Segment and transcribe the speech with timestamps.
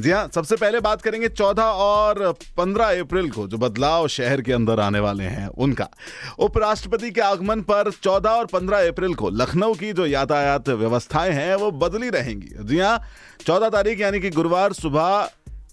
[0.00, 4.52] जी हाँ सबसे पहले बात करेंगे 14 और 15 अप्रैल को जो बदलाव शहर के
[4.52, 5.88] अंदर आने वाले हैं उनका।
[6.38, 11.54] उपराष्ट्रपति के आगमन पर 14 और 15 अप्रैल को लखनऊ की जो यातायात व्यवस्थाएँ हैं,
[11.54, 12.98] वो बदली रहेंगी। जी हाँ
[13.46, 15.30] चौदह तारीख यानी कि गुरुवार सुबह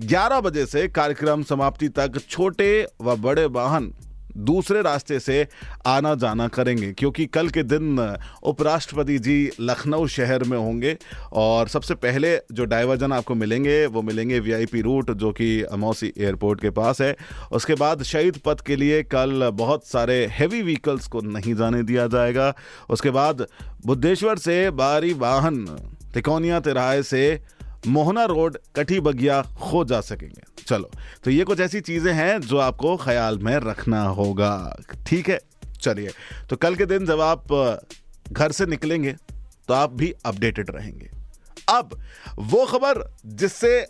[0.00, 3.92] 11 बजे से कार्यक्रम समाप्ति तक छोटे व बड़े वाहन
[4.36, 5.46] दूसरे रास्ते से
[5.86, 7.98] आना जाना करेंगे, क्योंकि कल के दिन
[8.42, 10.96] उपराष्ट्रपति जी लखनऊ शहर में होंगे
[11.32, 16.60] और सबसे पहले जो डाइवर्जन आपको मिलेंगे, वो मिलेंगे वीआईपी रूट, जो कि अमौसी एयरपोर्ट
[16.60, 17.16] के पास है।
[17.52, 22.06] उसके बाद शहीद पथ के लिए कल बहुत सारे हैवी व्हीकल्स को नहीं जाने दिया
[22.06, 22.54] जाएगा।
[22.90, 23.46] उसके बाद
[23.86, 25.64] बुद्धेश्वर से बारी वाहन,
[26.14, 27.40] तिकोनिया तिराहे से
[27.86, 30.90] मोहना रोड कठी बगिया हो जा सकेंगे। चलो
[31.24, 35.40] तो ये कुछ ऐसी चीज़ें हैं जो आपको ख्याल में रखना होगा। ठीक है?
[35.80, 36.10] चलिए
[36.50, 37.52] तो कल के दिन जब आप
[38.28, 39.12] घर से निकलेंगे
[39.68, 41.10] तो आप भी अपडेटेड रहेंगे।
[41.70, 41.98] अब,
[42.38, 43.86] वो खबर जिससे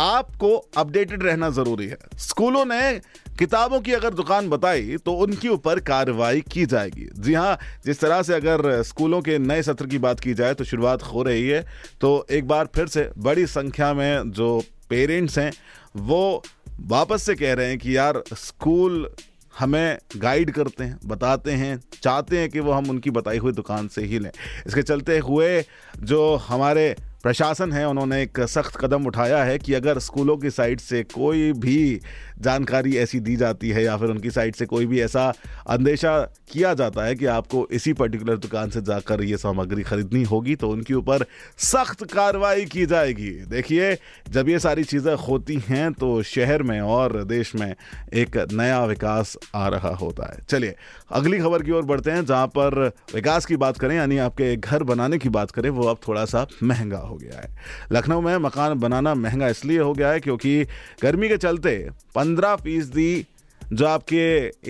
[0.00, 3.00] आपको अपडेटेड रहना ज़रूरी है। स्कूलों ने
[3.38, 8.22] किताबों की अगर दुकान बताई तो उनके ऊपर कार्रवाई की जाएगी। जी हाँ जिस तरह
[8.22, 11.64] से अगर स्कूलों के नए सत्र की बात की जाए तो शुरुआत हो रही है।
[12.00, 15.52] तो एक बार फिर से बड़ी संख्या में जो पेरेंट्स हैं,
[15.96, 16.42] वो
[16.80, 19.10] वापस से कह रहे हैं कि यार, स्कूल
[19.58, 23.88] हमें गाइड करते हैं, बताते हैं, चाहते हैं कि वो हम उनकी बताई हुई दुकान
[23.88, 24.30] से ही लें।
[24.66, 25.64] इसके चलते हुए
[26.02, 30.80] जो हमारे प्रशासन है, उन्होंने एक सख्त कदम उठाया है कि अगर स्कूलों की साइड
[30.80, 32.00] से कोई भी
[32.38, 35.32] जानकारी ऐसी दी जाती है या फिर उनकी साइड से कोई भी ऐसा
[35.68, 36.14] अंदेशा
[36.52, 40.68] किया जाता है कि आपको इसी पर्टिकुलर दुकान से जाकर ये सामग्री खरीदनी होगी तो
[40.68, 41.24] उनके ऊपर
[41.60, 43.94] सख्त कार्रवाई की जाएगी। देखिए,
[44.30, 47.74] जब ये सारी चीज़ें होती हैं तो शहर में और देश में
[48.14, 50.74] एक नया विकास आ रहा होता है। चलिए,
[51.12, 52.78] अगली खबर की ओर बढ़ते हैं, जहाँ पर
[53.14, 56.46] विकास की बात करें, यानी आपके घर बनाने की बात करें, वो अब थोड़ा सा
[56.62, 57.56] महँगा हो गया है।
[57.92, 60.62] लखनऊ में मकान बनाना महँगा इसलिए हो गया है क्योंकि
[61.02, 61.76] गर्मी के चलते
[62.14, 63.26] पंद्रह फ़ीसदी
[63.72, 64.24] जो आपके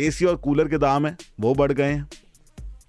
[0.06, 2.08] एसी और कूलर के दाम है, वो बढ़ गए हैं।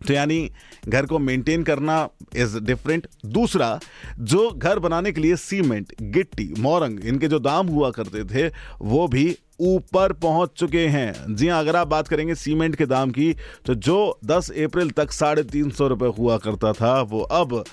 [0.08, 0.50] तो यानी
[0.88, 3.80] घर को मेंटेन करना इज़ डिफरेंट दूसरा,
[4.20, 8.48] जो घर बनाने के लिए सीमेंट गिट्टी, मोरंग, इनके जो दाम हुआ करते थे,
[8.82, 13.12] वो भी ऊपर पहुँच चुके हैं। जी हाँ अगर आप बात करेंगे सीमेंट के दाम
[13.12, 13.36] की
[13.66, 17.64] तो जो 10 अप्रैल तक साढ़े तीन सौ रुपये हुआ करता था, वो अब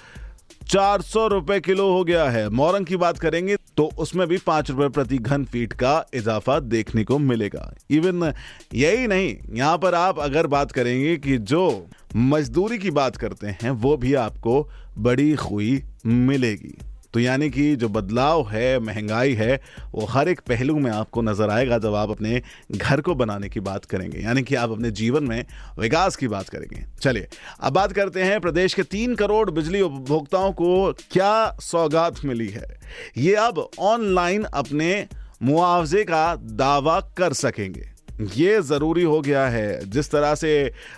[0.70, 4.70] चार सौ रुपए किलो हो गया है। मोरंग की बात करेंगे तो उसमें भी पाँच
[4.70, 8.32] रुपए प्रति घन फीट का इजाफा देखने को मिलेगा। इवन
[8.74, 11.86] यही नहीं, यहाँ पर आप अगर बात करेंगे कि जो
[12.16, 16.76] मजदूरी की बात करते हैं, वो भी आपको बड़ी खुई मिलेगी।
[17.14, 19.60] तो यानी कि जो बदलाव है, महँगाई है,
[19.92, 23.60] वो हर एक पहलू में आपको नज़र आएगा जब आप अपने घर को बनाने की
[23.60, 25.44] बात करेंगे। यानी कि आप अपने जीवन में
[25.78, 27.28] विकास की बात करेंगे। चलिए,
[27.60, 32.80] अब बात करते हैं प्रदेश के तीन करोड़ बिजली उपभोक्ताओं को क्या सौगात मिली है?
[33.16, 35.06] ये अब ऑनलाइन अपने
[35.42, 40.50] मुआवजे का दावा कर सकेंगे। ये ज़रूरी हो गया है, जिस तरह से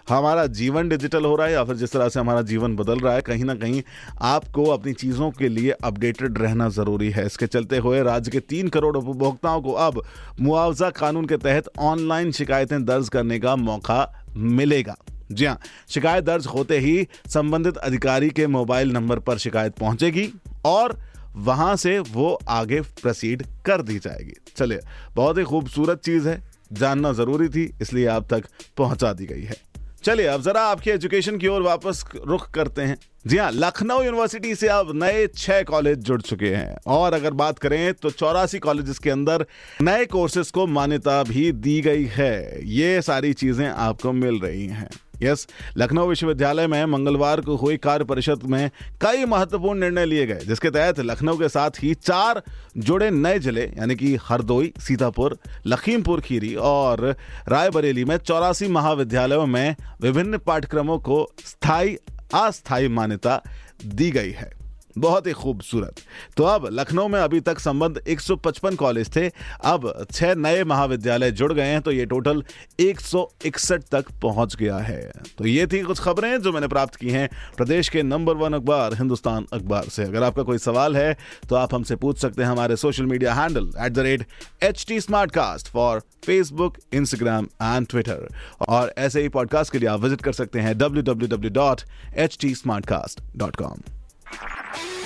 [0.08, 3.14] हमारा जीवन डिजिटल हो रहा है या फिर जिस तरह से हमारा जीवन बदल रहा
[3.14, 3.82] है, कहीं ना कहीं
[4.20, 8.68] आपको अपनी चीज़ों के लिए अपडेटेड रहना ज़रूरी है। इसके चलते हुए राज्य के तीन
[8.68, 10.02] करोड़ उपभोक्ताओं को अब
[10.40, 14.96] मुआवजा कानून के तहत ऑनलाइन शिकायतें दर्ज करने का मौका मिलेगा।
[15.32, 15.58] जी हाँ
[15.88, 20.28] शिकायत दर्ज होते ही संबंधित अधिकारी के मोबाइल नंबर पर शिकायत पहुंचेगी
[20.64, 20.98] और
[21.36, 24.80] वहाँ से वो आगे प्रोसीड कर दी जाएगी। चलिए,
[25.14, 29.56] बहुत ही खूबसूरत चीज़ है। जानना ज़रूरी थी, इसलिए आप तक पहुँचा दी गई है।
[30.04, 32.96] चलिए, अब जरा आपके एजुकेशन की ओर वापस रुख करते हैं।
[33.26, 37.58] जी हाँ लखनऊ यूनिवर्सिटी से अब नए छह कॉलेज जुड़ चुके हैं। और अगर बात
[37.58, 39.44] करें तो चौरासी कॉलेज के अंदर
[39.82, 44.88] नए कोर्सेज को मान्यता भी दी गई है। ये सारी चीज़ें आपको मिल रही हैं।
[45.22, 45.46] यस,
[45.76, 48.70] लखनऊ विश्वविद्यालय में मंगलवार को हुई कार्य परिषद में
[49.00, 52.42] कई महत्वपूर्ण निर्णय लिए गए, जिसके तहत लखनऊ के साथ ही चार
[52.78, 57.04] जुड़े नए ज़िले, यानी कि हरदोई, सीतापुर, लखीमपुर, खीरी और
[57.48, 61.96] रायबरेली में चौरासी महाविद्यालयों में विभिन्न पाठ्यक्रमों को स्थायी,
[62.34, 63.42] अस्थायी मान्यता
[63.84, 64.62] दी गई है।
[64.98, 66.00] बहुत ही खूबसूरत।
[66.36, 69.28] तो अब लखनऊ में अभी तक संबंध 155 कॉलेज थे।
[69.64, 72.42] अब छह नए महाविद्यालय जुड़ गए हैं तो ये टोटल
[72.80, 75.00] 161 तक पहुँच गया है।
[75.38, 78.94] तो ये थी कुछ खबरें जो मैंने प्राप्त की हैं प्रदेश के नंबर वन अखबार,
[78.94, 81.16] हिंदुस्तान अखबार से। अगर आपका कोई सवाल है
[81.48, 84.26] तो आप हमसे पूछ सकते हैं हमारे social media handle at the rate
[84.62, 88.28] H T for Facebook, Instagram and Twitter.
[88.68, 91.80] और ऐसे ही पॉडकास्ट के लिए आप विज़िट कर सकते हैं W W W dot
[92.16, 92.54] H T
[92.86, 93.82] Smartcast dot com.